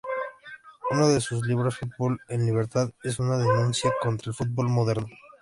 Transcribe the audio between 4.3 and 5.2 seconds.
el fútbol moderno.